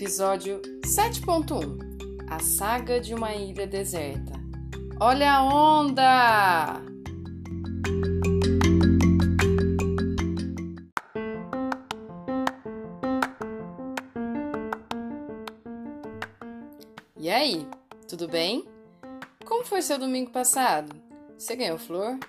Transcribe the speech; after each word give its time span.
Episódio 0.00 0.62
7.1 0.86 2.24
A 2.30 2.38
saga 2.38 3.00
de 3.00 3.12
uma 3.12 3.34
ilha 3.34 3.66
deserta. 3.66 4.32
Olha 5.00 5.32
a 5.32 5.42
onda! 5.42 6.80
E 17.16 17.28
aí, 17.28 17.66
tudo 18.06 18.28
bem? 18.28 18.64
Como 19.44 19.64
foi 19.64 19.82
seu 19.82 19.98
domingo 19.98 20.30
passado? 20.30 20.94
Você 21.36 21.56
ganhou 21.56 21.76
flor? 21.76 22.20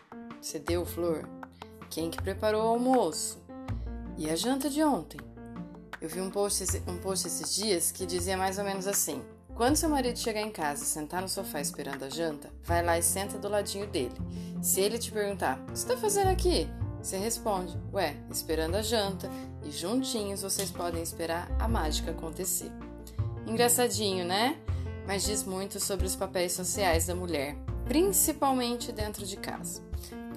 Você 0.42 0.58
deu 0.58 0.84
flor? 0.88 1.30
Quem 1.92 2.10
que 2.10 2.20
preparou 2.20 2.64
o 2.64 2.68
almoço? 2.70 3.40
E 4.18 4.28
a 4.28 4.36
janta 4.36 4.72
de 4.72 4.82
ontem? 4.84 5.29
Eu 6.02 6.08
vi 6.08 6.22
um 6.22 6.30
post, 6.30 6.64
um 6.88 6.98
post 6.98 7.28
esses 7.28 7.54
dias 7.54 7.92
que 7.92 8.06
dizia 8.06 8.38
mais 8.38 8.58
ou 8.58 8.64
menos 8.64 8.88
assim: 8.88 9.22
Quando 9.54 9.76
seu 9.76 9.90
marido 9.90 10.18
chegar 10.18 10.42
em 10.42 10.50
casa 10.50 10.84
e 10.84 10.88
sentar 10.88 11.22
no 11.22 11.28
sofá 11.28 11.60
esperando 11.60 12.04
a 12.04 12.10
janta, 12.10 12.50
vai 12.64 12.82
lá 12.82 12.98
e 12.98 13.04
senta 13.04 13.38
do 13.38 13.50
ladinho 13.50 13.86
dele. 13.86 14.16
Se 14.62 14.80
ele 14.80 14.98
te 14.98 15.12
perguntar: 15.12 15.60
O 15.60 15.66
que 15.66 15.74
está 15.74 15.98
fazendo 15.98 16.30
aqui? 16.30 16.70
Você 17.02 17.18
responde: 17.18 17.78
Ué, 17.92 18.16
esperando 18.32 18.76
a 18.76 18.82
janta, 18.82 19.30
e 19.66 19.72
juntinhos 19.72 20.42
vocês 20.42 20.72
podem 20.72 21.04
esperar 21.04 21.52
a 21.60 21.68
mágica 21.68 22.12
acontecer. 22.12 22.72
Engraçadinho, 23.46 24.24
né? 24.24 24.58
Mas 25.06 25.24
diz 25.24 25.44
muito 25.44 25.82
sobre 25.82 26.06
os 26.06 26.16
papéis 26.16 26.54
sociais 26.54 27.08
da 27.08 27.16
mulher, 27.16 27.58
principalmente 27.86 28.94
dentro 28.94 29.26
de 29.26 29.36
casa. 29.36 29.89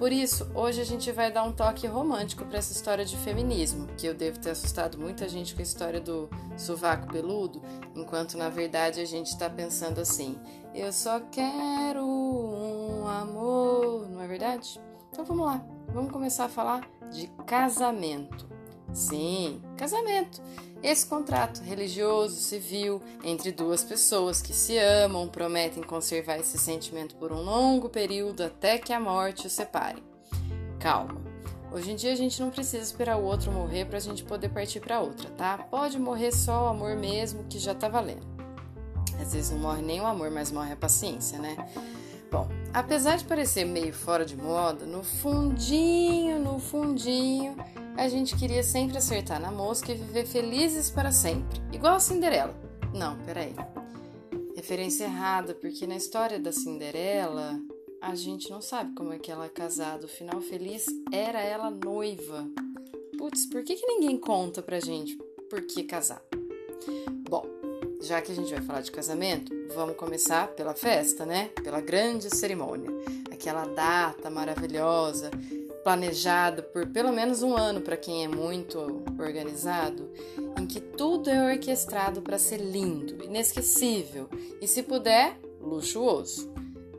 Por 0.03 0.11
isso, 0.11 0.51
hoje 0.53 0.81
a 0.81 0.83
gente 0.83 1.09
vai 1.13 1.31
dar 1.31 1.43
um 1.43 1.53
toque 1.53 1.87
romântico 1.87 2.43
para 2.43 2.57
essa 2.57 2.73
história 2.73 3.05
de 3.05 3.15
feminismo, 3.15 3.87
que 3.97 4.05
eu 4.05 4.13
devo 4.13 4.37
ter 4.37 4.49
assustado 4.49 4.97
muita 4.97 5.29
gente 5.29 5.55
com 5.55 5.61
a 5.61 5.63
história 5.63 6.01
do 6.01 6.29
sovaco 6.57 7.07
peludo, 7.07 7.61
enquanto 7.95 8.37
na 8.37 8.49
verdade 8.49 8.99
a 8.99 9.05
gente 9.05 9.27
está 9.27 9.49
pensando 9.49 10.01
assim: 10.01 10.37
eu 10.75 10.91
só 10.91 11.21
quero 11.31 12.05
um 12.05 13.07
amor, 13.07 14.09
não 14.09 14.21
é 14.21 14.27
verdade? 14.27 14.77
Então 15.09 15.23
vamos 15.23 15.45
lá, 15.45 15.65
vamos 15.93 16.11
começar 16.11 16.43
a 16.43 16.49
falar 16.49 16.85
de 17.09 17.27
casamento. 17.47 18.45
Sim, 18.91 19.61
casamento. 19.77 20.41
Esse 20.83 21.05
contrato 21.05 21.61
religioso, 21.63 22.35
civil, 22.35 23.01
entre 23.23 23.53
duas 23.53 23.85
pessoas 23.85 24.41
que 24.41 24.51
se 24.51 24.77
amam, 24.77 25.29
prometem 25.29 25.81
conservar 25.81 26.37
esse 26.39 26.57
sentimento 26.57 27.15
por 27.15 27.31
um 27.31 27.41
longo 27.41 27.87
período 27.87 28.43
até 28.43 28.77
que 28.77 28.91
a 28.91 28.99
morte 28.99 29.47
os 29.47 29.53
separe. 29.53 30.03
Calma. 30.81 31.21
Hoje 31.71 31.91
em 31.91 31.95
dia 31.95 32.11
a 32.11 32.15
gente 32.15 32.39
não 32.41 32.49
precisa 32.49 32.83
esperar 32.83 33.17
o 33.17 33.23
outro 33.23 33.49
morrer 33.49 33.85
para 33.85 33.97
a 33.97 34.01
gente 34.01 34.25
poder 34.25 34.49
partir 34.49 34.81
para 34.81 34.99
outra, 34.99 35.29
tá? 35.29 35.57
Pode 35.57 35.97
morrer 35.97 36.33
só 36.33 36.65
o 36.65 36.67
amor 36.67 36.97
mesmo, 36.97 37.45
que 37.45 37.57
já 37.57 37.73
tá 37.73 37.87
valendo. 37.87 38.27
Às 39.21 39.33
vezes 39.33 39.51
não 39.51 39.59
morre 39.59 39.81
nem 39.81 40.01
o 40.01 40.05
amor, 40.05 40.29
mas 40.29 40.51
morre 40.51 40.73
a 40.73 40.75
paciência, 40.75 41.39
né? 41.39 41.55
Bom, 42.29 42.49
apesar 42.73 43.15
de 43.15 43.23
parecer 43.23 43.63
meio 43.63 43.93
fora 43.93 44.25
de 44.25 44.35
moda, 44.35 44.85
no 44.85 45.01
fundinho, 45.01 46.39
no 46.39 46.59
fundinho, 46.59 47.55
a 47.95 48.07
gente 48.07 48.35
queria 48.35 48.63
sempre 48.63 48.97
acertar 48.97 49.39
na 49.39 49.51
mosca 49.51 49.91
e 49.91 49.95
viver 49.95 50.25
felizes 50.25 50.89
para 50.89 51.11
sempre, 51.11 51.61
igual 51.71 51.95
a 51.95 51.99
Cinderela. 51.99 52.55
Não, 52.93 53.17
peraí. 53.19 53.55
Referência 54.55 55.05
errada, 55.05 55.53
porque 55.53 55.85
na 55.85 55.95
história 55.95 56.39
da 56.39 56.51
Cinderela 56.51 57.59
a 58.01 58.15
gente 58.15 58.49
não 58.49 58.61
sabe 58.61 58.93
como 58.95 59.13
é 59.13 59.19
que 59.19 59.31
ela 59.31 59.45
é 59.45 59.49
casada. 59.49 60.05
O 60.05 60.09
final 60.09 60.41
feliz 60.41 60.85
era 61.11 61.41
ela 61.41 61.69
noiva. 61.69 62.47
Putz, 63.17 63.45
por 63.45 63.63
que, 63.63 63.75
que 63.75 63.85
ninguém 63.85 64.17
conta 64.17 64.61
pra 64.61 64.79
gente 64.79 65.15
por 65.49 65.61
que 65.61 65.83
casar? 65.83 66.21
Bom, 67.29 67.45
já 68.01 68.21
que 68.21 68.31
a 68.31 68.35
gente 68.35 68.53
vai 68.53 68.61
falar 68.61 68.81
de 68.81 68.91
casamento, 68.91 69.51
vamos 69.73 69.95
começar 69.95 70.49
pela 70.49 70.73
festa, 70.73 71.25
né? 71.25 71.49
Pela 71.63 71.79
grande 71.79 72.29
cerimônia. 72.35 72.89
Aquela 73.31 73.65
data 73.65 74.29
maravilhosa 74.29 75.31
planejado 75.83 76.63
por 76.63 76.87
pelo 76.87 77.11
menos 77.11 77.43
um 77.43 77.55
ano 77.55 77.81
para 77.81 77.97
quem 77.97 78.23
é 78.23 78.27
muito 78.27 79.03
organizado, 79.19 80.09
em 80.59 80.65
que 80.65 80.79
tudo 80.79 81.29
é 81.29 81.53
orquestrado 81.53 82.21
para 82.21 82.39
ser 82.39 82.57
lindo, 82.57 83.23
inesquecível 83.23 84.29
e, 84.61 84.67
se 84.67 84.81
puder, 84.81 85.37
luxuoso. 85.59 86.51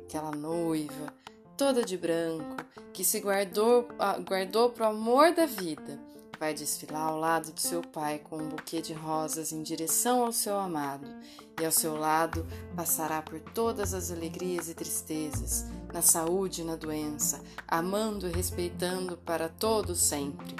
Aquela 0.04 0.30
noiva, 0.30 1.12
toda 1.56 1.84
de 1.84 1.96
branco, 1.96 2.56
que 2.92 3.02
se 3.02 3.20
guardou, 3.20 3.88
guardou 4.28 4.70
para 4.70 4.86
o 4.86 4.90
amor 4.90 5.32
da 5.32 5.46
vida, 5.46 5.98
vai 6.44 6.52
desfilar 6.52 7.08
ao 7.08 7.18
lado 7.18 7.52
do 7.52 7.58
seu 7.60 7.80
pai 7.80 8.18
com 8.18 8.36
um 8.36 8.50
buquê 8.50 8.82
de 8.82 8.92
rosas 8.92 9.50
em 9.50 9.62
direção 9.62 10.22
ao 10.22 10.30
seu 10.30 10.58
amado, 10.58 11.08
e 11.58 11.64
ao 11.64 11.72
seu 11.72 11.96
lado 11.96 12.46
passará 12.76 13.22
por 13.22 13.40
todas 13.40 13.94
as 13.94 14.10
alegrias 14.10 14.68
e 14.68 14.74
tristezas, 14.74 15.64
na 15.90 16.02
saúde 16.02 16.60
e 16.60 16.64
na 16.64 16.76
doença, 16.76 17.40
amando 17.66 18.28
e 18.28 18.30
respeitando 18.30 19.16
para 19.16 19.48
todo 19.48 19.94
sempre. 19.94 20.54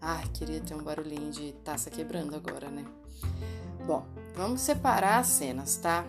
Ai, 0.00 0.22
queria 0.32 0.60
ter 0.60 0.76
um 0.76 0.84
barulhinho 0.84 1.32
de 1.32 1.50
taça 1.64 1.90
quebrando 1.90 2.36
agora, 2.36 2.70
né? 2.70 2.84
Bom, 3.84 4.06
vamos 4.36 4.60
separar 4.60 5.18
as 5.18 5.26
cenas, 5.26 5.74
tá? 5.74 6.04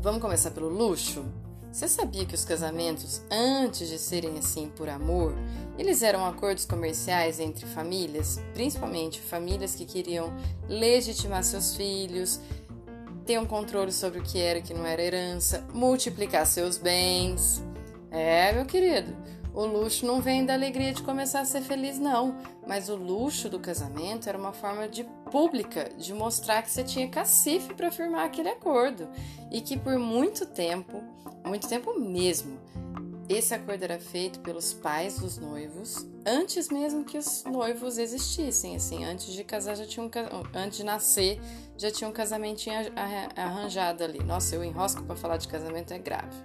Vamos 0.00 0.22
começar 0.22 0.52
pelo 0.52 0.68
luxo? 0.68 1.24
Você 1.72 1.86
sabia 1.86 2.26
que 2.26 2.34
os 2.34 2.44
casamentos, 2.44 3.22
antes 3.30 3.88
de 3.88 3.96
serem 3.96 4.36
assim 4.38 4.68
por 4.68 4.88
amor, 4.88 5.34
eles 5.78 6.02
eram 6.02 6.26
acordos 6.26 6.64
comerciais 6.64 7.38
entre 7.38 7.64
famílias, 7.64 8.40
principalmente 8.52 9.20
famílias 9.20 9.76
que 9.76 9.84
queriam 9.84 10.32
legitimar 10.68 11.44
seus 11.44 11.76
filhos, 11.76 12.40
ter 13.24 13.38
um 13.38 13.46
controle 13.46 13.92
sobre 13.92 14.18
o 14.18 14.22
que 14.22 14.40
era 14.40 14.58
e 14.58 14.62
que 14.62 14.74
não 14.74 14.84
era 14.84 15.00
herança, 15.00 15.64
multiplicar 15.72 16.44
seus 16.44 16.76
bens. 16.76 17.62
É, 18.10 18.52
meu 18.52 18.66
querido, 18.66 19.16
o 19.54 19.64
luxo 19.64 20.04
não 20.04 20.20
vem 20.20 20.44
da 20.44 20.54
alegria 20.54 20.92
de 20.92 21.04
começar 21.04 21.40
a 21.40 21.44
ser 21.44 21.60
feliz, 21.60 22.00
não. 22.00 22.36
Mas 22.66 22.88
o 22.88 22.96
luxo 22.96 23.48
do 23.48 23.60
casamento 23.60 24.28
era 24.28 24.36
uma 24.36 24.52
forma 24.52 24.88
de 24.88 25.04
pública 25.30 25.88
de 25.96 26.12
mostrar 26.12 26.62
que 26.62 26.70
você 26.70 26.84
tinha 26.84 27.08
cacife 27.08 27.72
para 27.74 27.90
firmar 27.90 28.26
aquele 28.26 28.48
acordo. 28.48 29.08
E 29.50 29.60
que 29.60 29.78
por 29.78 29.98
muito 29.98 30.46
tempo, 30.46 31.02
muito 31.44 31.68
tempo 31.68 31.98
mesmo, 31.98 32.58
esse 33.28 33.54
acordo 33.54 33.84
era 33.84 34.00
feito 34.00 34.40
pelos 34.40 34.72
pais 34.72 35.20
dos 35.20 35.38
noivos, 35.38 36.04
antes 36.26 36.68
mesmo 36.68 37.04
que 37.04 37.16
os 37.16 37.44
noivos 37.44 37.96
existissem, 37.96 38.74
assim, 38.74 39.04
antes 39.04 39.32
de 39.32 39.44
casar 39.44 39.76
já 39.76 39.86
tinha 39.86 40.04
um, 40.04 40.10
antes 40.52 40.78
de 40.78 40.84
nascer 40.84 41.40
já 41.76 41.90
tinha 41.90 42.10
um 42.10 42.12
casamentinho 42.12 42.74
arranjado 43.36 44.02
ali. 44.02 44.18
Nossa, 44.22 44.56
eu 44.56 44.64
enrosco 44.64 45.02
para 45.04 45.14
falar 45.14 45.36
de 45.36 45.46
casamento 45.46 45.92
é 45.92 45.98
grave. 45.98 46.36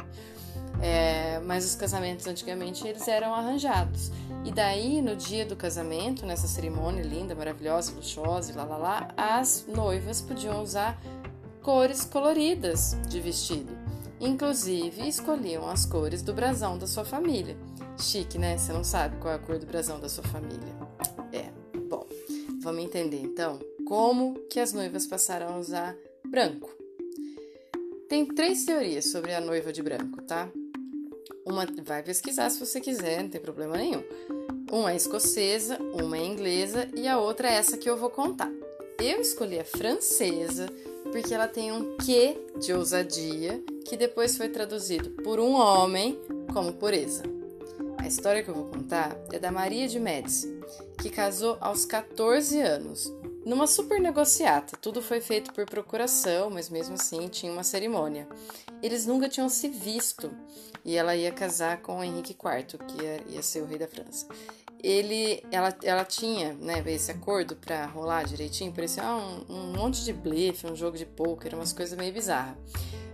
É, 0.87 1.39
mas 1.39 1.65
os 1.65 1.73
casamentos 1.73 2.27
antigamente 2.27 2.87
eles 2.87 3.07
eram 3.07 3.33
arranjados. 3.33 4.11
E 4.45 4.51
daí, 4.51 5.01
no 5.01 5.15
dia 5.15 5.43
do 5.43 5.55
casamento, 5.55 6.27
nessa 6.27 6.47
cerimônia 6.47 7.03
linda, 7.03 7.33
maravilhosa, 7.33 7.91
luxuosa 7.91 8.51
e 8.51 8.55
lá 8.55 8.65
lá 8.65 8.77
lá, 8.77 9.07
as 9.17 9.65
noivas 9.67 10.21
podiam 10.21 10.61
usar 10.61 11.01
cores 11.63 12.05
coloridas 12.05 12.95
de 13.09 13.19
vestido. 13.19 13.75
Inclusive, 14.21 15.07
escolhiam 15.07 15.67
as 15.67 15.87
cores 15.87 16.21
do 16.21 16.35
brasão 16.35 16.77
da 16.77 16.85
sua 16.85 17.03
família. 17.03 17.57
Chique, 17.97 18.37
né? 18.37 18.55
Você 18.55 18.71
não 18.71 18.83
sabe 18.83 19.17
qual 19.17 19.33
é 19.33 19.37
a 19.37 19.39
cor 19.39 19.57
do 19.57 19.65
brasão 19.65 19.99
da 19.99 20.07
sua 20.07 20.23
família. 20.25 20.75
É, 21.33 21.49
bom, 21.89 22.05
vamos 22.61 22.83
entender 22.83 23.23
então 23.23 23.59
como 23.87 24.35
que 24.51 24.59
as 24.59 24.71
noivas 24.71 25.07
passaram 25.07 25.55
a 25.55 25.57
usar 25.57 25.95
branco. 26.29 26.69
Tem 28.07 28.23
três 28.23 28.65
teorias 28.65 29.09
sobre 29.11 29.33
a 29.33 29.41
noiva 29.41 29.73
de 29.73 29.81
branco, 29.81 30.21
tá? 30.21 30.47
Uma 31.45 31.67
vai 31.83 32.01
pesquisar 32.01 32.49
se 32.49 32.59
você 32.59 32.81
quiser, 32.81 33.21
não 33.21 33.29
tem 33.29 33.39
problema 33.39 33.77
nenhum. 33.77 34.03
Uma 34.71 34.93
é 34.93 34.95
escocesa, 34.95 35.77
uma 35.93 36.17
é 36.17 36.25
inglesa 36.25 36.89
e 36.95 37.07
a 37.07 37.19
outra 37.19 37.47
é 37.47 37.53
essa 37.53 37.77
que 37.77 37.87
eu 37.87 37.95
vou 37.95 38.09
contar. 38.09 38.51
Eu 38.99 39.21
escolhi 39.21 39.59
a 39.59 39.63
francesa 39.63 40.65
porque 41.11 41.35
ela 41.35 41.47
tem 41.47 41.71
um 41.71 41.97
quê 41.97 42.35
de 42.59 42.73
ousadia 42.73 43.63
que 43.85 43.95
depois 43.95 44.35
foi 44.35 44.49
traduzido 44.49 45.11
por 45.21 45.39
um 45.39 45.53
homem 45.53 46.19
como 46.51 46.73
pureza. 46.73 47.21
A 47.99 48.07
história 48.07 48.41
que 48.41 48.49
eu 48.49 48.55
vou 48.55 48.65
contar 48.65 49.15
é 49.31 49.37
da 49.37 49.51
Maria 49.51 49.87
de 49.87 49.99
Médici, 49.99 50.59
que 50.99 51.11
casou 51.11 51.57
aos 51.61 51.85
14 51.85 52.59
anos, 52.59 53.13
numa 53.45 53.67
super 53.67 54.01
negociata. 54.01 54.75
Tudo 54.81 55.01
foi 55.01 55.21
feito 55.21 55.53
por 55.53 55.65
procuração, 55.65 56.49
mas 56.49 56.69
mesmo 56.69 56.95
assim 56.95 57.27
tinha 57.27 57.51
uma 57.51 57.63
cerimônia. 57.63 58.27
Eles 58.81 59.05
nunca 59.05 59.29
tinham 59.29 59.47
se 59.47 59.69
visto 59.69 60.31
e 60.83 60.95
ela 60.95 61.15
ia 61.15 61.31
casar 61.31 61.81
com 61.81 62.03
Henrique 62.03 62.33
IV, 62.33 62.79
que 62.85 63.03
ia, 63.03 63.23
ia 63.27 63.43
ser 63.43 63.61
o 63.61 63.65
rei 63.65 63.77
da 63.77 63.87
França. 63.87 64.27
Ele, 64.83 65.43
ela, 65.51 65.75
ela 65.83 66.05
tinha 66.05 66.53
né, 66.53 66.83
esse 66.87 67.09
acordo 67.11 67.55
para 67.55 67.85
rolar 67.85 68.23
direitinho, 68.23 68.71
parecia 68.71 69.03
um, 69.03 69.45
um 69.49 69.73
monte 69.73 70.03
de 70.03 70.13
blefe, 70.13 70.67
um 70.67 70.75
jogo 70.75 70.97
de 70.97 71.05
pôquer, 71.05 71.55
umas 71.55 71.73
coisas 71.73 71.97
meio 71.97 72.13
bizarras. 72.13 72.57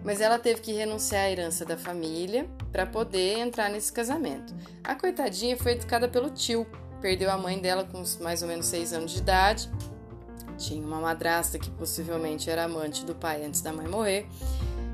Mas 0.04 0.20
ela 0.20 0.40
teve 0.40 0.62
que 0.62 0.74
renunciar 0.74 1.26
à 1.26 1.30
herança 1.30 1.64
da 1.64 1.78
família 1.78 2.50
para 2.72 2.86
poder 2.86 3.38
entrar 3.38 3.70
nesse 3.70 3.94
casamento. 3.94 4.54
A 4.84 4.96
coitadinha 4.96 5.56
foi 5.56 5.74
educada 5.74 6.10
pelo 6.10 6.30
tio, 6.32 6.66
perdeu 7.00 7.32
a 7.32 7.38
mãe 7.38 7.60
dela 7.60 7.86
com 7.86 8.04
mais 8.22 8.42
ou 8.42 8.48
menos 8.48 8.66
seis 8.66 8.92
anos 8.92 9.12
de 9.12 9.20
idade. 9.20 9.70
Tinha 10.62 10.86
uma 10.86 11.00
madrasta 11.00 11.58
que 11.58 11.70
possivelmente 11.72 12.50
era 12.50 12.66
amante 12.66 13.04
do 13.04 13.16
pai 13.16 13.44
antes 13.44 13.62
da 13.62 13.74
mãe 13.74 13.88
morrer. 13.88 14.28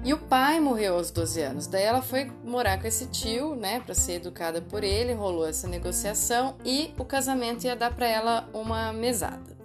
E 0.03 0.13
o 0.13 0.17
pai 0.17 0.59
morreu 0.59 0.95
aos 0.95 1.11
12 1.11 1.41
anos. 1.41 1.67
Daí 1.67 1.83
ela 1.83 2.01
foi 2.01 2.31
morar 2.43 2.79
com 2.79 2.87
esse 2.87 3.07
tio, 3.07 3.55
né, 3.55 3.81
para 3.81 3.93
ser 3.93 4.13
educada 4.13 4.61
por 4.61 4.83
ele, 4.83 5.13
rolou 5.13 5.45
essa 5.45 5.67
negociação 5.67 6.55
e 6.63 6.93
o 6.97 7.03
casamento 7.03 7.65
ia 7.65 7.75
dar 7.75 7.93
para 7.93 8.07
ela 8.07 8.49
uma 8.53 8.93
mesada. 8.93 9.57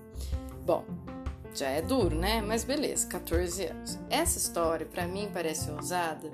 Bom, 0.66 0.84
já 1.54 1.69
é 1.69 1.82
duro, 1.82 2.16
né? 2.16 2.40
Mas 2.40 2.64
beleza, 2.64 3.06
14 3.06 3.66
anos. 3.66 3.99
Essa 4.10 4.38
história 4.38 4.87
para 4.87 5.06
mim 5.06 5.31
parece 5.32 5.70
ousada, 5.70 6.31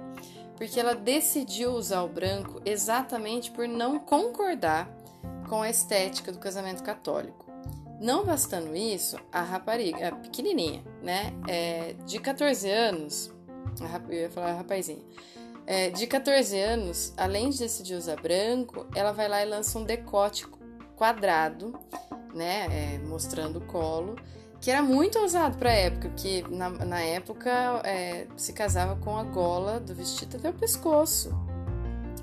porque 0.57 0.79
ela 0.79 0.95
decidiu 0.95 1.73
usar 1.73 2.03
o 2.03 2.09
branco 2.09 2.63
exatamente 2.65 3.51
por 3.51 3.67
não 3.69 3.99
concordar 3.99 4.89
com 5.49 5.61
a 5.61 5.71
estética 5.71 6.31
do 6.31 6.39
casamento 6.39 6.83
católico. 6.83 7.48
Não 8.01 8.25
bastando 8.25 8.77
isso, 8.77 9.17
a 9.33 9.43
rapariga, 9.43 10.09
a 10.09 10.13
pequenininha, 10.13 10.85
né, 11.03 11.33
é, 11.49 11.95
de 12.07 12.21
14 12.21 12.71
anos, 12.71 13.33
eu 14.09 14.15
ia 14.15 14.31
falar 14.31 14.53
rapazinha. 14.55 15.03
É, 15.67 15.91
de 15.91 16.07
14 16.07 16.59
anos, 16.59 17.13
além 17.17 17.51
de 17.51 17.59
decidir 17.59 17.95
usar 17.95 18.17
branco, 18.17 18.87
ela 18.95 19.13
vai 19.13 19.29
lá 19.29 19.43
e 19.43 19.45
lança 19.45 19.79
um 19.79 19.85
decote 19.85 20.47
quadrado, 20.97 21.79
né? 22.35 22.95
É, 22.95 22.99
mostrando 22.99 23.59
o 23.59 23.61
colo, 23.67 24.17
que 24.61 24.71
era 24.71 24.83
muito 24.83 25.19
ousado 25.19 25.59
para 25.59 25.71
a 25.71 25.75
época, 25.75 26.09
que 26.17 26.43
na, 26.49 26.71
na 26.71 27.01
época 27.01 27.51
é, 27.85 28.27
se 28.37 28.53
casava 28.53 28.97
com 28.97 29.17
a 29.17 29.23
gola 29.23 29.79
do 29.79 29.95
vestido 29.95 30.39
até 30.39 30.49
o 30.51 30.55
pescoço. 30.55 31.31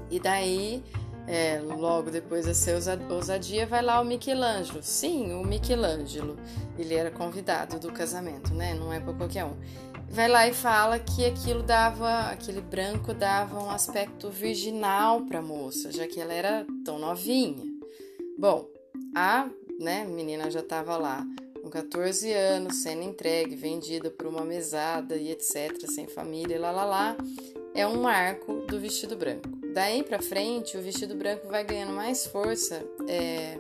E 0.10 0.20
daí, 0.20 0.84
é, 1.28 1.60
logo 1.60 2.12
depois 2.12 2.46
dessa 2.46 2.72
ousadia, 3.10 3.66
vai 3.66 3.82
lá 3.82 4.00
o 4.00 4.06
Michelangelo. 4.06 4.82
Sim, 4.82 5.34
o 5.34 5.44
Michelangelo. 5.44 6.38
Ele 6.78 6.94
era 6.94 7.10
convidado 7.10 7.80
do 7.80 7.92
casamento, 7.92 8.54
né? 8.54 8.74
Não 8.74 8.92
é 8.92 9.00
para 9.00 9.14
qualquer 9.14 9.46
um 9.46 9.56
vai 10.10 10.30
lá 10.30 10.48
e 10.48 10.54
fala 10.54 10.98
que 10.98 11.26
aquilo 11.26 11.62
dava, 11.62 12.30
aquele 12.30 12.62
branco 12.62 13.14
dava 13.14 13.62
um 13.62 13.70
aspecto 13.70 14.30
virginal 14.30 15.26
para 15.26 15.40
a 15.40 15.42
moça, 15.42 15.92
já 15.92 16.08
que 16.08 16.22
ela 16.22 16.34
era 16.34 16.66
tão 16.86 16.98
novinha. 16.98 17.66
Bom, 18.38 18.66
a 19.14 19.50
né, 19.78 20.06
menina 20.06 20.50
já 20.50 20.62
estava 20.62 20.96
lá 20.96 21.26
com 21.62 21.70
14 21.70 22.32
anos, 22.32 22.78
sendo 22.78 23.04
entregue, 23.04 23.56
vendida 23.56 24.10
por 24.10 24.28
uma 24.28 24.46
mesada 24.46 25.18
e 25.18 25.32
etc, 25.32 25.90
sem 25.90 26.08
família, 26.08 26.60
lá 26.60 26.72
lá 26.72 26.86
lá, 26.86 27.18
é 27.74 27.86
um 27.86 28.02
marco 28.02 28.66
do 28.68 28.80
vestido 28.80 29.18
branco. 29.18 29.50
Daí 29.76 30.04
para 30.04 30.22
frente, 30.22 30.78
o 30.78 30.82
vestido 30.82 31.16
branco 31.16 31.50
vai 31.50 31.62
ganhando 31.62 31.92
mais 31.92 32.26
força 32.26 32.82
é, 33.10 33.60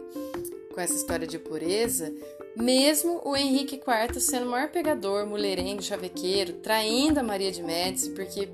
com 0.73 0.79
essa 0.79 0.93
história 0.93 1.27
de 1.27 1.37
pureza, 1.37 2.09
mesmo 2.55 3.21
o 3.25 3.35
Henrique 3.35 3.75
IV 3.75 4.21
sendo 4.21 4.47
o 4.47 4.49
maior 4.49 4.69
pegador, 4.69 5.25
mulherengo, 5.25 5.83
chavequeiro, 5.83 6.53
traindo 6.53 7.19
a 7.19 7.23
Maria 7.23 7.51
de 7.51 7.61
Médici, 7.61 8.11
porque 8.11 8.47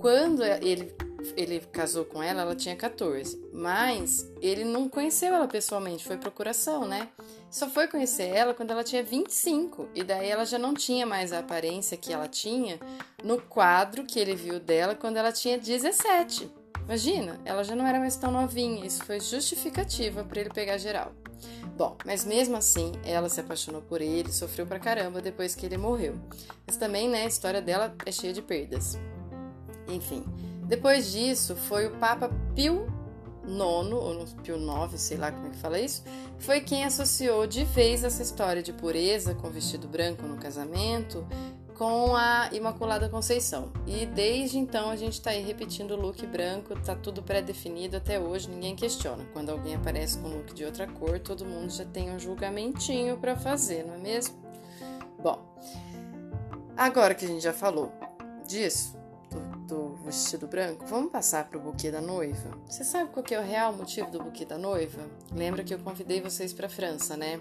quando 0.00 0.42
ele, 0.42 0.92
ele 1.36 1.60
casou 1.70 2.04
com 2.04 2.20
ela, 2.20 2.42
ela 2.42 2.56
tinha 2.56 2.74
14, 2.74 3.40
mas 3.52 4.28
ele 4.42 4.64
não 4.64 4.88
conheceu 4.88 5.32
ela 5.32 5.46
pessoalmente, 5.46 6.04
foi 6.04 6.16
procuração, 6.16 6.88
né? 6.88 7.08
Só 7.48 7.70
foi 7.70 7.86
conhecer 7.86 8.34
ela 8.34 8.52
quando 8.52 8.72
ela 8.72 8.82
tinha 8.82 9.04
25, 9.04 9.90
e 9.94 10.02
daí 10.02 10.28
ela 10.28 10.44
já 10.44 10.58
não 10.58 10.74
tinha 10.74 11.06
mais 11.06 11.32
a 11.32 11.38
aparência 11.38 11.96
que 11.96 12.12
ela 12.12 12.26
tinha 12.26 12.80
no 13.22 13.40
quadro 13.40 14.02
que 14.02 14.18
ele 14.18 14.34
viu 14.34 14.58
dela 14.58 14.96
quando 14.96 15.18
ela 15.18 15.30
tinha 15.30 15.56
17. 15.56 16.65
Imagina, 16.86 17.40
ela 17.44 17.64
já 17.64 17.74
não 17.74 17.84
era 17.84 17.98
mais 17.98 18.16
tão 18.16 18.30
novinha, 18.30 18.86
isso 18.86 19.04
foi 19.04 19.18
justificativa 19.18 20.22
para 20.22 20.40
ele 20.40 20.50
pegar 20.50 20.78
geral. 20.78 21.12
Bom, 21.76 21.96
mas 22.06 22.24
mesmo 22.24 22.56
assim, 22.56 22.92
ela 23.04 23.28
se 23.28 23.40
apaixonou 23.40 23.82
por 23.82 24.00
ele, 24.00 24.32
sofreu 24.32 24.64
pra 24.66 24.78
caramba 24.78 25.20
depois 25.20 25.52
que 25.52 25.66
ele 25.66 25.76
morreu. 25.76 26.14
Mas 26.64 26.76
também, 26.76 27.08
né, 27.08 27.24
a 27.24 27.26
história 27.26 27.60
dela 27.60 27.92
é 28.06 28.12
cheia 28.12 28.32
de 28.32 28.40
perdas. 28.40 28.96
Enfim, 29.88 30.24
depois 30.62 31.10
disso, 31.10 31.56
foi 31.56 31.86
o 31.86 31.96
Papa 31.96 32.30
Pio 32.54 32.86
IX, 33.44 33.92
ou 33.92 34.26
Pio 34.44 34.56
IX, 34.56 35.00
sei 35.00 35.16
lá 35.16 35.32
como 35.32 35.48
é 35.48 35.50
que 35.50 35.56
fala 35.56 35.80
isso, 35.80 36.04
foi 36.38 36.60
quem 36.60 36.84
associou 36.84 37.48
de 37.48 37.64
vez 37.64 38.04
essa 38.04 38.22
história 38.22 38.62
de 38.62 38.72
pureza 38.72 39.34
com 39.34 39.50
vestido 39.50 39.88
branco 39.88 40.22
no 40.22 40.36
casamento 40.36 41.26
com 41.76 42.16
a 42.16 42.48
Imaculada 42.52 43.08
Conceição. 43.08 43.70
E 43.86 44.06
desde 44.06 44.58
então 44.58 44.90
a 44.90 44.96
gente 44.96 45.14
está 45.14 45.30
aí 45.30 45.42
repetindo 45.42 45.92
o 45.92 45.96
look 45.96 46.26
branco, 46.26 46.74
tá 46.80 46.94
tudo 46.94 47.22
pré-definido 47.22 47.96
até 47.96 48.18
hoje, 48.18 48.48
ninguém 48.48 48.74
questiona. 48.74 49.24
Quando 49.32 49.50
alguém 49.50 49.74
aparece 49.74 50.18
com 50.18 50.28
look 50.28 50.54
de 50.54 50.64
outra 50.64 50.86
cor, 50.86 51.20
todo 51.20 51.44
mundo 51.44 51.70
já 51.70 51.84
tem 51.84 52.10
um 52.10 52.18
julgamentinho 52.18 53.18
para 53.18 53.36
fazer, 53.36 53.84
não 53.84 53.94
é 53.94 53.98
mesmo? 53.98 54.36
Bom, 55.18 55.56
agora 56.76 57.14
que 57.14 57.24
a 57.24 57.28
gente 57.28 57.42
já 57.42 57.52
falou 57.52 57.92
disso, 58.46 58.96
do, 59.30 59.66
do 59.66 59.94
vestido 60.04 60.46
branco, 60.46 60.86
vamos 60.86 61.10
passar 61.10 61.48
para 61.48 61.58
o 61.58 61.60
buquê 61.60 61.90
da 61.90 62.00
noiva. 62.00 62.50
Você 62.66 62.84
sabe 62.84 63.10
qual 63.10 63.22
que 63.22 63.34
é 63.34 63.40
o 63.40 63.42
real 63.42 63.72
motivo 63.72 64.10
do 64.10 64.22
buquê 64.22 64.44
da 64.44 64.56
noiva? 64.56 65.02
Lembra 65.32 65.62
que 65.62 65.74
eu 65.74 65.78
convidei 65.78 66.20
vocês 66.20 66.52
para 66.52 66.68
França, 66.68 67.16
né? 67.16 67.40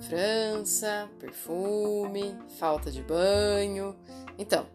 França, 0.00 1.08
perfume, 1.18 2.36
falta 2.58 2.90
de 2.90 3.02
banho. 3.02 3.96
Então, 4.38 4.66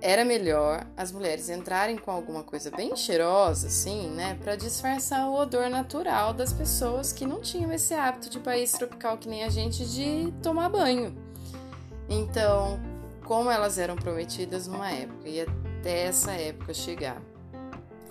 era 0.00 0.24
melhor 0.24 0.86
as 0.96 1.10
mulheres 1.10 1.48
entrarem 1.48 1.96
com 1.96 2.10
alguma 2.10 2.42
coisa 2.42 2.70
bem 2.70 2.94
cheirosa, 2.94 3.66
assim, 3.66 4.08
né, 4.10 4.38
para 4.42 4.54
disfarçar 4.54 5.28
o 5.28 5.34
odor 5.34 5.68
natural 5.68 6.32
das 6.32 6.52
pessoas 6.52 7.12
que 7.12 7.26
não 7.26 7.40
tinham 7.40 7.72
esse 7.72 7.94
hábito 7.94 8.30
de 8.30 8.38
país 8.38 8.72
tropical 8.72 9.18
que 9.18 9.28
nem 9.28 9.44
a 9.44 9.48
gente 9.48 9.84
de 9.86 10.32
tomar 10.42 10.68
banho. 10.68 11.16
Então, 12.08 12.78
como 13.24 13.50
elas 13.50 13.76
eram 13.78 13.96
prometidas 13.96 14.66
numa 14.66 14.90
época 14.90 15.28
e 15.28 15.40
até 15.40 16.04
essa 16.04 16.32
época 16.32 16.72
chegar, 16.72 17.20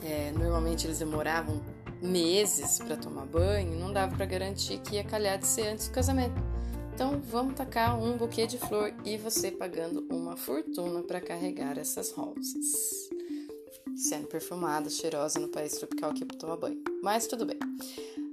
é, 0.03 0.32
normalmente 0.32 0.86
eles 0.86 1.00
demoravam 1.00 1.62
meses 2.01 2.80
para 2.80 2.96
tomar 2.96 3.25
banho, 3.25 3.80
não 3.80 3.92
dava 3.92 4.16
para 4.16 4.25
garantir 4.25 4.80
que 4.80 4.96
ia 4.96 5.04
calhar 5.04 5.38
de 5.38 5.48
ser 5.48 5.70
antes 5.70 5.88
do 5.88 5.94
casamento. 5.94 6.36
Então 6.94 7.22
vamos 7.30 7.54
tacar 7.54 8.01
um 8.01 8.18
buquê 8.18 8.48
de 8.48 8.58
flor 8.58 8.94
e 9.06 9.18
você 9.18 9.51
pagando 9.51 10.06
uma 10.10 10.36
fortuna 10.36 11.04
para 11.04 11.22
carregar 11.22 11.77
essas 11.77 12.12
rosas. 12.12 13.10
Sendo 13.96 14.27
perfumada, 14.27 14.89
cheirosa 14.89 15.39
no 15.39 15.48
país 15.48 15.74
tropical 15.74 16.13
que 16.13 16.25
toma 16.25 16.58
banho. 16.58 16.82
Mas 17.04 17.27
tudo 17.27 17.46
bem. 17.46 17.60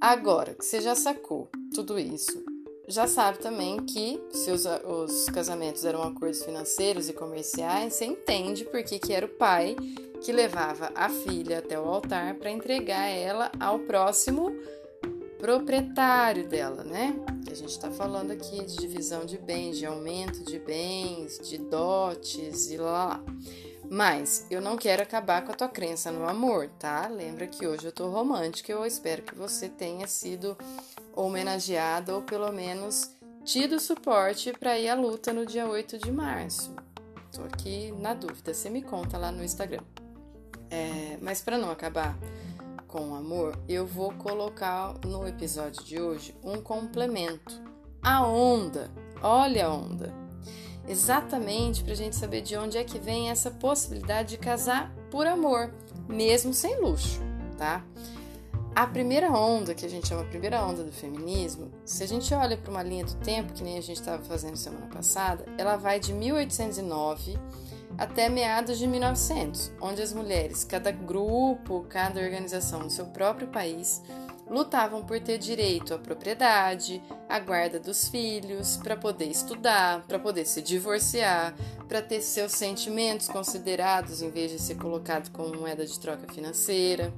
Agora 0.00 0.54
que 0.54 0.64
você 0.64 0.80
já 0.80 0.94
sacou 0.94 1.48
tudo 1.74 1.98
isso, 1.98 2.42
já 2.86 3.06
sabe 3.06 3.38
também 3.38 3.78
que 3.84 4.20
se 4.30 4.50
os, 4.50 4.64
os 4.66 5.26
casamentos 5.26 5.84
eram 5.84 6.02
acordos 6.02 6.42
financeiros 6.42 7.08
e 7.08 7.12
comerciais, 7.12 7.94
você 7.94 8.04
entende 8.04 8.64
por 8.64 8.82
que, 8.82 8.98
que 8.98 9.12
era 9.12 9.24
o 9.24 9.28
pai 9.28 9.74
que 10.24 10.32
levava 10.32 10.90
a 10.94 11.10
filha 11.10 11.58
até 11.58 11.78
o 11.78 11.84
altar 11.84 12.34
para 12.36 12.50
entregar 12.50 13.08
ela 13.08 13.52
ao 13.60 13.80
próximo 13.80 14.50
proprietário 15.36 16.48
dela, 16.48 16.82
né? 16.82 17.14
Que 17.44 17.52
a 17.52 17.54
gente 17.54 17.68
está 17.68 17.90
falando 17.90 18.30
aqui 18.30 18.64
de 18.64 18.76
divisão 18.78 19.26
de 19.26 19.36
bens, 19.36 19.76
de 19.76 19.84
aumento 19.84 20.42
de 20.42 20.58
bens, 20.58 21.38
de 21.46 21.58
dotes 21.58 22.70
e 22.70 22.78
lá, 22.78 23.04
lá. 23.04 23.24
Mas 23.90 24.46
eu 24.50 24.62
não 24.62 24.78
quero 24.78 25.02
acabar 25.02 25.44
com 25.44 25.52
a 25.52 25.54
tua 25.54 25.68
crença 25.68 26.10
no 26.10 26.26
amor, 26.26 26.70
tá? 26.78 27.06
Lembra 27.06 27.46
que 27.46 27.66
hoje 27.66 27.84
eu 27.84 27.92
tô 27.92 28.08
romântica 28.08 28.72
e 28.72 28.74
eu 28.74 28.86
espero 28.86 29.20
que 29.20 29.34
você 29.34 29.68
tenha 29.68 30.06
sido 30.06 30.56
homenageada 31.14 32.14
ou 32.14 32.22
pelo 32.22 32.50
menos 32.50 33.14
tido 33.44 33.78
suporte 33.78 34.54
para 34.54 34.78
ir 34.78 34.88
à 34.88 34.94
luta 34.94 35.34
no 35.34 35.44
dia 35.44 35.68
8 35.68 35.98
de 35.98 36.10
março. 36.10 36.74
Tô 37.30 37.42
aqui 37.42 37.92
na 37.98 38.14
dúvida, 38.14 38.54
você 38.54 38.70
me 38.70 38.80
conta 38.80 39.18
lá 39.18 39.30
no 39.30 39.44
Instagram. 39.44 39.82
É, 40.74 41.18
mas 41.22 41.40
para 41.40 41.56
não 41.56 41.70
acabar 41.70 42.18
com 42.88 43.14
amor, 43.14 43.56
eu 43.68 43.86
vou 43.86 44.12
colocar 44.14 44.92
no 45.06 45.24
episódio 45.24 45.84
de 45.84 46.00
hoje 46.00 46.34
um 46.42 46.60
complemento. 46.60 47.62
A 48.02 48.26
onda. 48.26 48.90
Olha 49.22 49.66
a 49.66 49.72
onda. 49.72 50.12
Exatamente 50.88 51.84
para 51.84 51.92
a 51.92 51.96
gente 51.96 52.16
saber 52.16 52.40
de 52.40 52.56
onde 52.56 52.76
é 52.76 52.82
que 52.82 52.98
vem 52.98 53.30
essa 53.30 53.52
possibilidade 53.52 54.30
de 54.30 54.38
casar 54.38 54.92
por 55.12 55.28
amor, 55.28 55.72
mesmo 56.08 56.52
sem 56.52 56.80
luxo, 56.80 57.20
tá? 57.56 57.84
a 58.74 58.88
primeira 58.88 59.30
onda, 59.30 59.72
que 59.72 59.86
a 59.86 59.88
gente 59.88 60.08
chama 60.08 60.22
a 60.22 60.26
primeira 60.26 60.60
onda 60.60 60.82
do 60.82 60.90
feminismo, 60.90 61.70
se 61.84 62.02
a 62.02 62.08
gente 62.08 62.34
olha 62.34 62.56
para 62.56 62.72
uma 62.72 62.82
linha 62.82 63.04
do 63.04 63.14
tempo, 63.18 63.52
que 63.52 63.62
nem 63.62 63.78
a 63.78 63.80
gente 63.80 64.00
estava 64.00 64.22
fazendo 64.24 64.56
semana 64.56 64.88
passada, 64.88 65.44
ela 65.56 65.76
vai 65.76 66.00
de 66.00 66.12
1809 66.12 67.38
até 67.96 68.28
meados 68.28 68.78
de 68.78 68.86
1900, 68.86 69.72
onde 69.80 70.02
as 70.02 70.12
mulheres, 70.12 70.64
cada 70.64 70.90
grupo, 70.90 71.86
cada 71.88 72.20
organização 72.20 72.80
no 72.80 72.90
seu 72.90 73.06
próprio 73.06 73.48
país, 73.48 74.02
lutavam 74.48 75.02
por 75.02 75.18
ter 75.20 75.38
direito 75.38 75.94
à 75.94 75.98
propriedade, 75.98 77.02
à 77.28 77.38
guarda 77.38 77.78
dos 77.78 78.08
filhos, 78.08 78.76
para 78.76 78.96
poder 78.96 79.26
estudar, 79.26 80.04
para 80.06 80.18
poder 80.18 80.44
se 80.44 80.60
divorciar, 80.60 81.54
para 81.88 82.02
ter 82.02 82.20
seus 82.20 82.52
sentimentos 82.52 83.28
considerados 83.28 84.22
em 84.22 84.30
vez 84.30 84.50
de 84.50 84.58
ser 84.58 84.76
colocado 84.76 85.30
como 85.30 85.56
moeda 85.56 85.86
de 85.86 85.98
troca 85.98 86.30
financeira. 86.32 87.12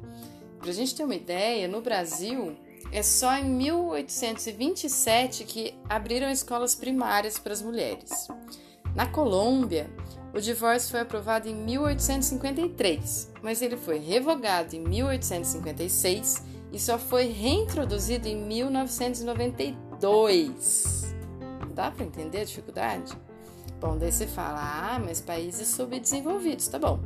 Para 0.59 0.71
a 0.71 0.75
gente 0.75 0.95
ter 0.95 1.05
uma 1.05 1.15
ideia, 1.15 1.69
no 1.69 1.81
Brasil 1.81 2.57
é 2.93 3.03
só 3.03 3.37
em 3.37 3.45
1827 3.45 5.45
que 5.45 5.75
abriram 5.89 6.31
escolas 6.31 6.75
primárias 6.75 7.39
para 7.39 7.53
as 7.53 7.63
mulheres. 7.63 8.29
Na 8.95 9.07
Colômbia, 9.07 9.91
o 10.37 10.41
divórcio 10.41 10.91
foi 10.91 11.01
aprovado 11.01 11.49
em 11.49 11.55
1853, 11.55 13.33
mas 13.43 13.63
ele 13.63 13.79
foi 13.79 13.99
revogado 13.99 14.77
em 14.77 14.81
1856 14.81 16.43
e 16.71 16.79
só 16.79 16.99
foi 16.99 17.29
reintroduzido 17.29 18.29
em 18.29 18.37
1992. 18.37 21.15
Dá 21.75 21.91
para 21.91 22.05
entender 22.05 22.41
a 22.41 22.45
dificuldade? 22.45 23.17
Bom, 23.81 23.97
daí 23.97 24.13
você 24.13 24.27
fala, 24.27 24.61
ah, 24.61 24.99
mas 24.99 25.23
países 25.23 25.69
subdesenvolvidos, 25.69 26.69
tá 26.69 26.79
bom. 26.79 27.01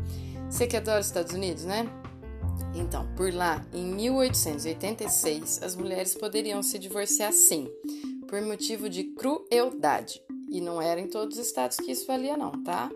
Você 0.48 0.66
que 0.66 0.76
adora 0.76 0.98
os 0.98 1.06
Estados 1.06 1.32
Unidos, 1.32 1.64
né? 1.64 1.88
Então, 2.74 3.06
por 3.14 3.32
lá, 3.32 3.64
em 3.72 3.94
1886, 3.94 5.62
as 5.62 5.76
mulheres 5.76 6.16
poderiam 6.16 6.64
se 6.64 6.80
divorciar 6.80 7.32
sim, 7.32 7.70
por 8.26 8.42
motivo 8.42 8.88
de 8.88 9.04
crueldade. 9.04 10.20
E 10.50 10.60
não 10.60 10.82
era 10.82 11.00
em 11.00 11.06
todos 11.06 11.38
os 11.38 11.46
estados 11.46 11.76
que 11.76 11.92
isso 11.92 12.08
valia, 12.08 12.36
não, 12.36 12.50
tá? 12.64 12.90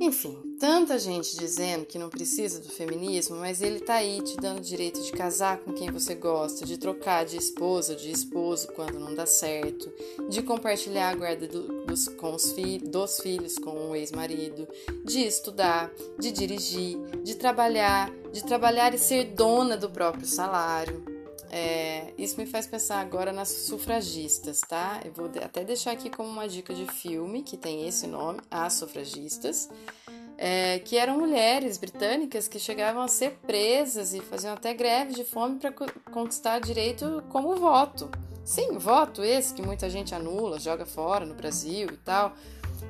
Enfim, 0.00 0.36
tanta 0.58 0.98
gente 0.98 1.36
dizendo 1.36 1.86
que 1.86 1.98
não 1.98 2.08
precisa 2.08 2.60
do 2.60 2.68
feminismo, 2.68 3.36
mas 3.36 3.62
ele 3.62 3.80
tá 3.80 3.94
aí 3.94 4.20
te 4.22 4.36
dando 4.36 4.60
direito 4.60 5.00
de 5.02 5.12
casar 5.12 5.58
com 5.58 5.72
quem 5.72 5.90
você 5.90 6.14
gosta, 6.14 6.66
de 6.66 6.76
trocar 6.76 7.24
de 7.24 7.36
esposa, 7.36 7.94
de 7.94 8.10
esposo 8.10 8.68
quando 8.74 8.98
não 8.98 9.14
dá 9.14 9.24
certo, 9.24 9.92
de 10.28 10.42
compartilhar 10.42 11.10
a 11.10 11.14
guarda 11.14 11.46
do, 11.46 11.86
dos, 11.86 12.08
com 12.08 12.34
os 12.34 12.52
fi, 12.52 12.78
dos 12.78 13.20
filhos 13.20 13.58
com 13.58 13.90
o 13.90 13.96
ex-marido, 13.96 14.66
de 15.04 15.20
estudar, 15.20 15.92
de 16.18 16.32
dirigir, 16.32 16.98
de 17.22 17.36
trabalhar, 17.36 18.10
de 18.32 18.44
trabalhar 18.44 18.94
e 18.94 18.98
ser 18.98 19.24
dona 19.34 19.76
do 19.76 19.88
próprio 19.88 20.26
salário. 20.26 21.13
É, 21.56 22.12
isso 22.18 22.36
me 22.36 22.46
faz 22.46 22.66
pensar 22.66 22.98
agora 22.98 23.32
nas 23.32 23.48
sufragistas, 23.48 24.60
tá? 24.62 25.00
Eu 25.04 25.12
vou 25.12 25.30
até 25.40 25.62
deixar 25.62 25.92
aqui 25.92 26.10
como 26.10 26.28
uma 26.28 26.48
dica 26.48 26.74
de 26.74 26.84
filme 26.84 27.44
que 27.44 27.56
tem 27.56 27.86
esse 27.86 28.08
nome, 28.08 28.40
As 28.50 28.72
Sufragistas, 28.72 29.70
é, 30.36 30.80
que 30.80 30.98
eram 30.98 31.16
mulheres 31.16 31.78
britânicas 31.78 32.48
que 32.48 32.58
chegavam 32.58 33.02
a 33.02 33.06
ser 33.06 33.38
presas 33.46 34.12
e 34.14 34.20
faziam 34.20 34.52
até 34.52 34.74
greve 34.74 35.14
de 35.14 35.22
fome 35.22 35.60
para 35.60 35.72
conquistar 36.10 36.58
direito 36.58 37.22
como 37.28 37.54
voto. 37.54 38.10
Sim, 38.44 38.76
voto 38.76 39.22
esse 39.22 39.54
que 39.54 39.62
muita 39.62 39.88
gente 39.88 40.12
anula, 40.12 40.58
joga 40.58 40.84
fora 40.84 41.24
no 41.24 41.36
Brasil 41.36 41.86
e 41.92 41.96
tal. 41.98 42.32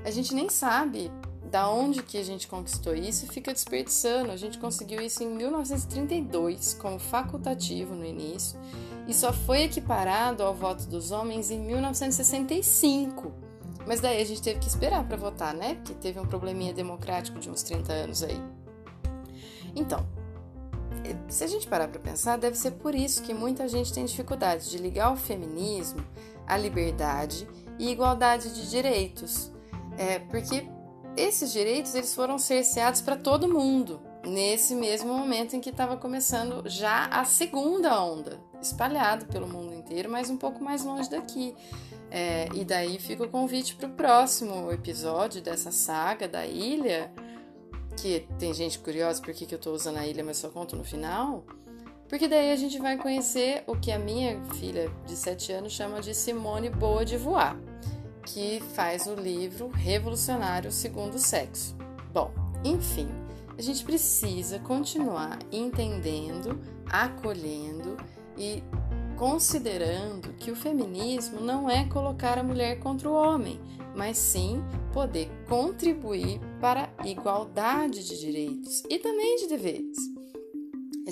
A 0.06 0.10
gente 0.10 0.34
nem 0.34 0.48
sabe 0.48 1.12
da 1.54 1.70
onde 1.70 2.02
que 2.02 2.18
a 2.18 2.22
gente 2.24 2.48
conquistou 2.48 2.96
isso 2.96 3.28
fica 3.28 3.52
desperdiçando. 3.52 4.32
A 4.32 4.36
gente 4.36 4.58
conseguiu 4.58 5.00
isso 5.00 5.22
em 5.22 5.28
1932 5.28 6.74
como 6.74 6.98
facultativo 6.98 7.94
no 7.94 8.04
início 8.04 8.58
e 9.06 9.14
só 9.14 9.32
foi 9.32 9.62
equiparado 9.62 10.42
ao 10.42 10.52
voto 10.52 10.84
dos 10.88 11.12
homens 11.12 11.52
em 11.52 11.60
1965. 11.60 13.32
Mas 13.86 14.00
daí 14.00 14.20
a 14.20 14.26
gente 14.26 14.42
teve 14.42 14.58
que 14.58 14.66
esperar 14.66 15.06
para 15.06 15.16
votar, 15.16 15.54
né? 15.54 15.76
Porque 15.76 15.94
teve 15.94 16.18
um 16.18 16.26
probleminha 16.26 16.74
democrático 16.74 17.38
de 17.38 17.48
uns 17.48 17.62
30 17.62 17.92
anos 17.92 18.24
aí. 18.24 18.42
Então, 19.76 20.04
se 21.28 21.44
a 21.44 21.46
gente 21.46 21.68
parar 21.68 21.86
para 21.86 22.00
pensar, 22.00 22.36
deve 22.36 22.56
ser 22.56 22.72
por 22.72 22.96
isso 22.96 23.22
que 23.22 23.32
muita 23.32 23.68
gente 23.68 23.92
tem 23.92 24.04
dificuldade 24.04 24.68
de 24.68 24.78
ligar 24.78 25.12
o 25.12 25.16
feminismo 25.16 26.04
à 26.48 26.56
liberdade 26.56 27.46
e 27.78 27.92
igualdade 27.92 28.52
de 28.52 28.68
direitos. 28.68 29.52
É, 29.96 30.18
porque 30.18 30.73
esses 31.16 31.52
direitos 31.52 31.94
eles 31.94 32.14
foram 32.14 32.38
cerceados 32.38 33.00
para 33.00 33.16
todo 33.16 33.48
mundo 33.48 34.00
nesse 34.26 34.74
mesmo 34.74 35.12
momento 35.12 35.54
em 35.54 35.60
que 35.60 35.70
estava 35.70 35.96
começando 35.96 36.68
já 36.68 37.06
a 37.06 37.24
segunda 37.24 38.02
onda, 38.02 38.40
espalhado 38.60 39.26
pelo 39.26 39.46
mundo 39.46 39.74
inteiro, 39.74 40.10
mas 40.10 40.30
um 40.30 40.36
pouco 40.36 40.62
mais 40.62 40.84
longe 40.84 41.10
daqui. 41.10 41.54
É, 42.10 42.48
e 42.54 42.64
daí 42.64 42.98
fica 42.98 43.24
o 43.24 43.28
convite 43.28 43.74
para 43.74 43.88
o 43.88 43.92
próximo 43.92 44.70
episódio 44.72 45.42
dessa 45.42 45.70
saga 45.70 46.26
da 46.26 46.46
ilha, 46.46 47.12
que 48.00 48.26
tem 48.38 48.54
gente 48.54 48.78
curiosa 48.78 49.20
por 49.20 49.34
que, 49.34 49.46
que 49.46 49.54
eu 49.54 49.58
estou 49.58 49.74
usando 49.74 49.98
a 49.98 50.06
ilha, 50.06 50.24
mas 50.24 50.38
só 50.38 50.48
conto 50.48 50.76
no 50.76 50.84
final. 50.84 51.44
Porque 52.08 52.28
daí 52.28 52.52
a 52.52 52.56
gente 52.56 52.78
vai 52.78 52.96
conhecer 52.96 53.64
o 53.66 53.76
que 53.76 53.90
a 53.90 53.98
minha 53.98 54.42
filha 54.54 54.90
de 55.06 55.16
7 55.16 55.52
anos 55.52 55.72
chama 55.72 56.00
de 56.00 56.14
Simone 56.14 56.70
Boa 56.70 57.04
de 57.04 57.16
Voar 57.16 57.58
que 58.26 58.62
faz 58.74 59.06
o 59.06 59.14
livro 59.14 59.68
Revolucionário 59.68 60.72
Segundo 60.72 61.18
Sexo. 61.18 61.76
Bom, 62.12 62.32
enfim, 62.64 63.08
a 63.56 63.62
gente 63.62 63.84
precisa 63.84 64.58
continuar 64.58 65.38
entendendo, 65.52 66.58
acolhendo 66.90 67.96
e 68.36 68.62
considerando 69.16 70.32
que 70.34 70.50
o 70.50 70.56
feminismo 70.56 71.40
não 71.40 71.70
é 71.70 71.84
colocar 71.86 72.38
a 72.38 72.42
mulher 72.42 72.80
contra 72.80 73.08
o 73.08 73.12
homem, 73.12 73.60
mas 73.94 74.16
sim 74.16 74.62
poder 74.92 75.30
contribuir 75.48 76.40
para 76.60 76.92
a 76.98 77.06
igualdade 77.06 78.04
de 78.04 78.18
direitos 78.18 78.82
e 78.90 78.98
também 78.98 79.36
de 79.36 79.46
deveres. 79.46 80.13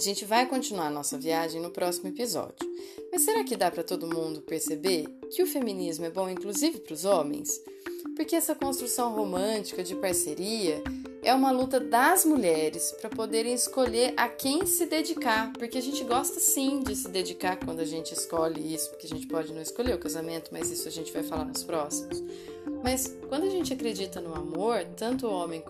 Gente 0.02 0.24
vai 0.24 0.46
continuar 0.46 0.90
nossa 0.90 1.16
viagem 1.16 1.62
no 1.62 1.70
próximo 1.70 2.08
episódio. 2.08 2.68
Mas 3.12 3.22
será 3.22 3.44
que 3.44 3.56
dá 3.56 3.70
para 3.70 3.84
todo 3.84 4.12
mundo 4.12 4.42
perceber 4.42 5.06
que 5.30 5.44
o 5.44 5.46
feminismo 5.46 6.04
é 6.04 6.10
bom 6.10 6.28
inclusive 6.28 6.80
para 6.80 6.92
os 6.92 7.04
homens? 7.04 7.62
Porque 8.16 8.34
essa 8.34 8.52
construção 8.52 9.14
romântica 9.14 9.84
de 9.84 9.94
parceria 9.94 10.82
é 11.22 11.32
uma 11.32 11.52
luta 11.52 11.78
das 11.78 12.24
mulheres 12.24 12.90
para 13.00 13.10
poderem 13.10 13.54
escolher 13.54 14.12
a 14.16 14.28
quem 14.28 14.66
se 14.66 14.86
dedicar, 14.86 15.52
porque 15.52 15.78
a 15.78 15.82
gente 15.82 16.02
gosta 16.02 16.40
sim 16.40 16.80
de 16.80 16.96
se 16.96 17.06
dedicar 17.06 17.64
quando 17.64 17.78
a 17.78 17.84
gente 17.84 18.12
escolhe 18.12 18.74
isso, 18.74 18.90
porque 18.90 19.06
a 19.06 19.10
gente 19.10 19.28
pode 19.28 19.52
não 19.52 19.62
escolher 19.62 19.94
o 19.94 20.00
casamento, 20.00 20.50
mas 20.50 20.68
isso 20.68 20.88
a 20.88 20.90
gente 20.90 21.12
vai 21.12 21.22
falar 21.22 21.44
nos 21.44 21.62
próximos. 21.62 22.20
Mas 22.82 23.16
quando 23.28 23.44
a 23.44 23.50
gente 23.50 23.72
acredita 23.72 24.20
no 24.20 24.34
amor, 24.34 24.84
tanto 24.96 25.28
o 25.28 25.32
homem 25.32 25.60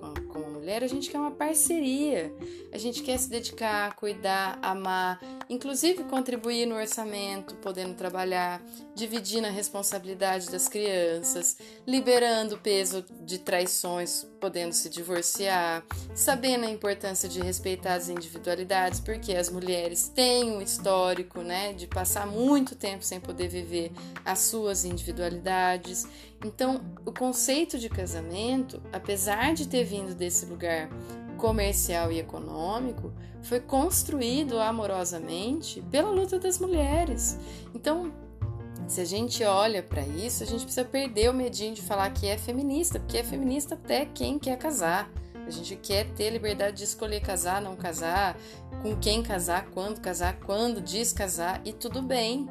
mulher, 0.62 0.85
a 0.85 0.87
gente 0.87 1.11
quer 1.11 1.19
uma 1.19 1.33
parceria. 1.33 2.33
A 2.73 2.78
gente 2.78 3.02
quer 3.02 3.19
se 3.19 3.28
dedicar, 3.28 3.97
cuidar, 3.97 4.61
amar, 4.62 5.21
inclusive 5.50 6.04
contribuir 6.04 6.66
no 6.66 6.76
orçamento, 6.76 7.57
podendo 7.57 7.95
trabalhar, 7.95 8.62
dividindo 8.95 9.49
a 9.49 9.50
responsabilidade 9.50 10.49
das 10.49 10.69
crianças, 10.69 11.59
liberando 11.85 12.54
o 12.54 12.59
peso 12.59 13.04
de 13.23 13.38
traições, 13.38 14.25
podendo 14.40 14.73
se 14.73 14.88
divorciar, 14.88 15.85
sabendo 16.14 16.64
a 16.64 16.71
importância 16.71 17.28
de 17.28 17.40
respeitar 17.40 17.95
as 17.95 18.09
individualidades, 18.09 19.00
porque 19.00 19.35
as 19.35 19.50
mulheres 19.50 20.09
têm 20.09 20.52
um 20.52 20.62
histórico, 20.62 21.42
né, 21.42 21.73
de 21.73 21.87
passar 21.88 22.26
muito 22.26 22.76
tempo 22.76 23.04
sem 23.04 23.21
poder 23.21 23.49
viver 23.49 23.90
as 24.25 24.38
suas 24.38 24.85
individualidades. 24.85 26.07
Então, 26.45 26.81
o 27.07 27.12
conceito 27.12 27.78
de 27.78 27.88
casamento, 27.88 28.83
apesar 28.92 29.54
de 29.54 29.69
ter 29.69 29.85
vindo 29.85 30.14
desse 30.14 30.45
lugar 30.52 30.88
comercial 31.37 32.12
e 32.12 32.21
econômico, 32.21 33.12
foi 33.42 33.59
construído 33.59 34.59
amorosamente 34.59 35.82
pela 35.90 36.11
luta 36.11 36.38
das 36.38 36.59
mulheres. 36.59 37.38
Então, 37.75 38.12
se 38.87 39.00
a 39.00 39.04
gente 39.04 39.42
olha 39.42 39.82
para 39.82 40.02
isso, 40.02 40.42
a 40.42 40.47
gente 40.47 40.64
precisa 40.64 40.85
perder 40.85 41.30
o 41.30 41.35
medinho 41.35 41.75
de 41.75 41.82
falar 41.82 42.11
que 42.11 42.28
é 42.28 42.38
feminista, 42.38 43.00
porque 43.00 43.18
é 43.18 43.25
feminista 43.25 43.75
até 43.75 44.04
quem 44.04 44.38
quer 44.38 44.56
casar. 44.56 45.11
A 45.47 45.50
gente 45.50 45.75
quer 45.76 46.09
ter 46.12 46.30
liberdade 46.30 46.76
de 46.76 46.85
escolher 46.85 47.21
casar, 47.21 47.61
não 47.61 47.75
casar, 47.75 48.37
com 48.80 48.97
quem 48.97 49.23
casar, 49.23 49.66
quando 49.73 50.00
casar, 50.00 50.38
quando 50.40 50.80
descasar 50.80 51.61
e 51.64 51.73
tudo 51.73 52.00
bem 52.00 52.49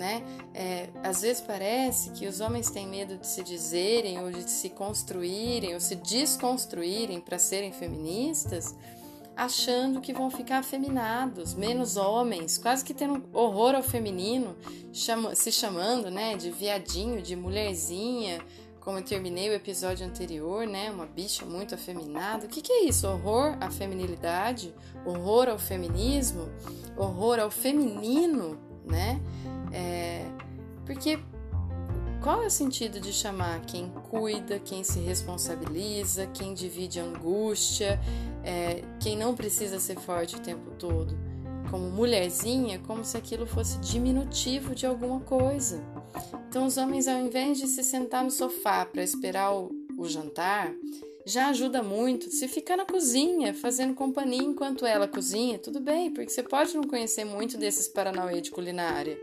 né? 0.00 0.22
É, 0.54 0.88
às 1.04 1.20
vezes 1.20 1.42
parece 1.42 2.10
que 2.10 2.26
os 2.26 2.40
homens 2.40 2.70
têm 2.70 2.88
medo 2.88 3.18
de 3.18 3.26
se 3.26 3.44
dizerem 3.44 4.18
ou 4.18 4.30
de 4.30 4.50
se 4.50 4.70
construírem 4.70 5.74
ou 5.74 5.80
se 5.80 5.94
desconstruírem 5.94 7.20
para 7.20 7.38
serem 7.38 7.70
feministas, 7.70 8.74
achando 9.36 10.00
que 10.00 10.14
vão 10.14 10.30
ficar 10.30 10.58
afeminados, 10.58 11.54
menos 11.54 11.98
homens, 11.98 12.56
quase 12.56 12.82
que 12.82 12.94
tendo 12.94 13.22
horror 13.32 13.74
ao 13.74 13.82
feminino, 13.82 14.56
chama, 14.90 15.34
se 15.34 15.52
chamando, 15.52 16.10
né, 16.10 16.34
de 16.34 16.50
viadinho, 16.50 17.20
de 17.20 17.36
mulherzinha, 17.36 18.40
como 18.80 18.96
eu 18.96 19.04
terminei 19.04 19.50
o 19.50 19.52
episódio 19.52 20.06
anterior, 20.06 20.66
né? 20.66 20.90
Uma 20.90 21.04
bicha 21.04 21.44
muito 21.44 21.74
afeminada. 21.74 22.46
O 22.46 22.48
que, 22.48 22.62
que 22.62 22.72
é 22.72 22.84
isso? 22.84 23.06
Horror 23.06 23.54
à 23.60 23.70
feminilidade? 23.70 24.74
Horror 25.04 25.50
ao 25.50 25.58
feminismo? 25.58 26.48
Horror 26.96 27.38
ao 27.40 27.50
feminino, 27.50 28.58
né? 28.86 29.20
É, 29.72 30.26
porque 30.84 31.18
qual 32.22 32.42
é 32.42 32.46
o 32.46 32.50
sentido 32.50 33.00
de 33.00 33.12
chamar 33.12 33.60
quem 33.62 33.88
cuida, 34.10 34.58
quem 34.58 34.84
se 34.84 35.00
responsabiliza, 35.00 36.26
quem 36.26 36.52
divide 36.52 37.00
angústia, 37.00 37.98
é, 38.44 38.82
quem 39.00 39.16
não 39.16 39.34
precisa 39.34 39.80
ser 39.80 39.98
forte 39.98 40.36
o 40.36 40.40
tempo 40.40 40.70
todo, 40.78 41.16
como 41.70 41.88
mulherzinha, 41.90 42.78
como 42.80 43.04
se 43.04 43.16
aquilo 43.16 43.46
fosse 43.46 43.78
diminutivo 43.78 44.74
de 44.74 44.84
alguma 44.84 45.20
coisa? 45.20 45.82
Então, 46.48 46.66
os 46.66 46.76
homens, 46.76 47.08
ao 47.08 47.18
invés 47.18 47.58
de 47.58 47.66
se 47.66 47.82
sentar 47.82 48.24
no 48.24 48.30
sofá 48.30 48.84
para 48.84 49.02
esperar 49.02 49.54
o, 49.54 49.70
o 49.96 50.08
jantar, 50.08 50.70
já 51.30 51.48
ajuda 51.48 51.82
muito. 51.82 52.30
Se 52.30 52.48
ficar 52.48 52.76
na 52.76 52.84
cozinha 52.84 53.54
fazendo 53.54 53.94
companhia 53.94 54.42
enquanto 54.42 54.84
ela 54.84 55.06
cozinha, 55.06 55.58
tudo 55.58 55.80
bem, 55.80 56.10
porque 56.10 56.30
você 56.30 56.42
pode 56.42 56.74
não 56.74 56.82
conhecer 56.82 57.24
muito 57.24 57.56
desses 57.56 57.86
paranauê 57.86 58.40
de 58.40 58.50
culinária. 58.50 59.18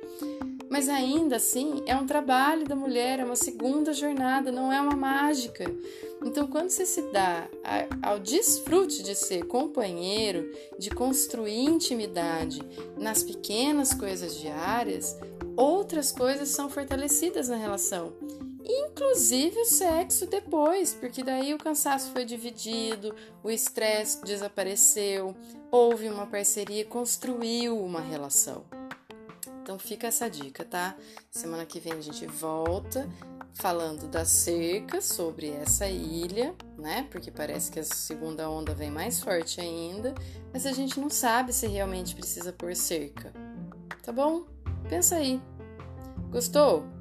Mas 0.70 0.90
ainda 0.90 1.38
assim, 1.38 1.84
é 1.86 1.96
um 1.96 2.06
trabalho 2.06 2.66
da 2.66 2.76
mulher, 2.76 3.20
é 3.20 3.26
uma 3.26 3.36
segunda 3.36 3.94
jornada, 3.94 4.52
não 4.52 4.72
é 4.72 4.80
uma 4.82 4.96
mágica. 4.96 5.66
Então, 6.26 6.48
quando 6.48 6.70
você 6.70 6.86
se 6.86 7.02
dá 7.12 7.48
ao 8.02 8.20
desfrute 8.20 9.04
de 9.04 9.16
ser 9.16 9.46
companheiro, 9.46 10.50
de 10.78 10.90
construir 10.90 11.64
intimidade 11.64 12.62
nas 12.98 13.24
pequenas 13.24 13.94
coisas 13.94 14.36
diárias, 14.36 15.18
outras 15.56 16.12
coisas 16.12 16.50
são 16.50 16.70
fortalecidas 16.70 17.48
na 17.48 17.56
relação. 17.56 18.14
Inclusive 18.70 19.62
o 19.62 19.66
sexo 19.66 20.28
depois, 20.28 20.94
porque 20.94 21.24
daí 21.24 21.54
o 21.54 21.58
cansaço 21.58 22.12
foi 22.12 22.26
dividido, 22.26 23.16
o 23.42 23.50
estresse 23.50 24.22
desapareceu, 24.24 25.34
houve 25.72 26.10
uma 26.10 26.28
parceria, 26.28 26.84
construiu 26.84 27.82
uma 27.82 28.02
relação. 28.02 28.66
Então 29.64 29.80
fica 29.80 30.08
essa 30.08 30.30
dica, 30.30 30.66
tá? 30.66 30.96
Semana 31.32 31.66
que 31.66 31.80
vem 31.80 31.94
a 31.94 32.02
gente 32.02 32.26
volta 32.26 33.10
falando 33.54 34.08
da 34.08 34.24
cerca 34.24 35.02
sobre 35.02 35.50
essa 35.50 35.88
ilha, 35.88 36.54
né? 36.78 37.08
Porque 37.10 37.32
parece 37.32 37.72
que 37.72 37.80
a 37.80 37.84
segunda 37.84 38.50
onda 38.50 38.74
vem 38.76 38.92
mais 38.92 39.22
forte 39.22 39.62
ainda, 39.62 40.14
mas 40.54 40.66
a 40.66 40.74
gente 40.74 41.00
não 41.00 41.10
sabe 41.10 41.54
se 41.54 41.68
realmente 41.68 42.16
precisa 42.16 42.52
pôr 42.54 42.76
cerca. 42.76 43.34
Tá 44.04 44.12
bom? 44.12 44.46
Pensa 44.90 45.16
aí. 45.16 45.42
Gostou? 46.30 46.97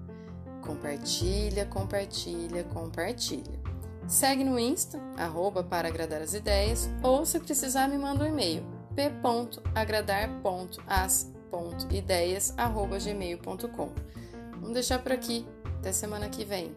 Compartilha, 0.66 1.64
compartilha, 1.66 2.64
compartilha. 2.64 3.61
Segue 4.08 4.42
no 4.44 4.58
Insta, 4.58 5.00
arroba 5.16 5.62
para 5.62 5.87
agradar 5.88 6.20
as 6.23 6.35
ideias, 6.35 6.90
ou 7.02 7.25
se 7.25 7.40
precisar 7.40 7.88
me 7.88 7.96
manda 7.96 8.25
um 8.25 8.26
e-mail, 8.26 8.62
p.agradar.as 8.94 11.32
ideias@gmail.com. 11.90 13.88
Vamos 14.52 14.75
deixar 14.75 15.02
por 15.02 15.12
aqui. 15.12 15.46
Até 15.78 15.92
semana 15.92 16.28
que 16.28 16.44
vem. 16.44 16.75